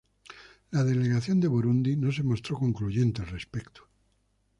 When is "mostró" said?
2.23-2.57